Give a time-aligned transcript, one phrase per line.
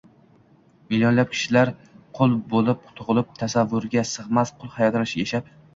[0.93, 1.73] millionlab kishilar
[2.21, 5.59] qul bo’lib tug’ilib, tasavvurga sig’mas qul hayotini yashab